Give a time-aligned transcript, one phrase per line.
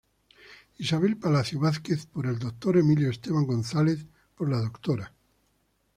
[0.79, 2.77] Isabel Palacio Vázquez, por el Dr.
[2.79, 5.13] Emilio Esteban González, por la Dra.